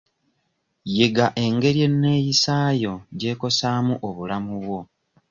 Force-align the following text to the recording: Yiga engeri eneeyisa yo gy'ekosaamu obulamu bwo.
Yiga 0.93 1.25
engeri 1.43 1.79
eneeyisa 1.87 2.55
yo 2.83 2.93
gy'ekosaamu 3.19 3.93
obulamu 4.07 4.53
bwo. 4.63 4.79